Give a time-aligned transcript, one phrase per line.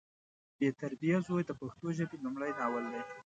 [0.57, 3.01] بې تربیه زوی د پښتو ژبې لمړی ناول دی